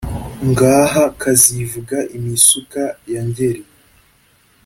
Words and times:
ngaha 0.49 1.03
kazivuga 1.21 1.97
imisuka 2.17 2.81
ya 3.13 3.21
ngeri. 3.27 3.63